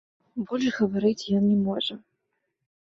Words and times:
Больш 0.51 0.65
гаварыць 0.79 1.29
ён 1.39 1.43
не 1.51 1.57
можа. 1.69 1.95